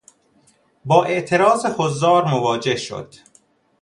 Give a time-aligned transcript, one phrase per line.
[0.85, 3.13] با اعتراض حضار مواجه شد.